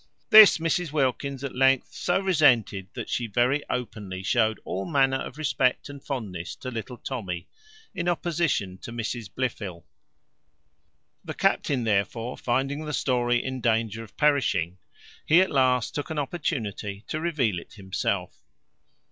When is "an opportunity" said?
16.09-17.05